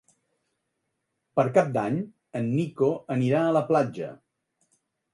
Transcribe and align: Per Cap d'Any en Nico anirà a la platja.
Per 1.41 1.45
Cap 1.59 1.69
d'Any 1.77 2.01
en 2.41 2.51
Nico 2.57 2.93
anirà 3.19 3.47
a 3.51 3.55
la 3.61 3.67
platja. 3.73 4.13